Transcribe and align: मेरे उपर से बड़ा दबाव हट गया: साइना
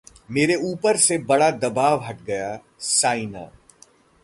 मेरे 0.31 0.55
उपर 0.71 0.97
से 0.97 1.17
बड़ा 1.17 1.49
दबाव 1.51 2.03
हट 2.03 2.21
गया: 2.21 2.59
साइना 2.79 3.49